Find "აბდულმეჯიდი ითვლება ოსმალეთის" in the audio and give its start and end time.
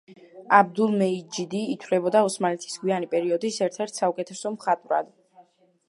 0.59-2.81